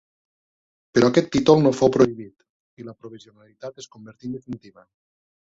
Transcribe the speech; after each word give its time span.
Però 0.97 1.11
aquest 1.11 1.29
títol 1.35 1.61
no 1.65 1.73
fou 1.81 1.93
prohibit 1.97 2.83
i 2.83 2.87
la 2.89 2.97
provisionalitat 3.05 3.81
es 3.85 3.93
convertí 3.97 4.31
en 4.33 4.39
definitiva. 4.39 4.89